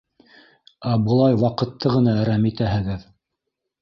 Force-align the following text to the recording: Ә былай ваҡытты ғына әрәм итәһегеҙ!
Ә 0.91 0.93
былай 1.09 1.37
ваҡытты 1.43 1.93
ғына 1.97 2.17
әрәм 2.23 2.49
итәһегеҙ! 2.53 3.05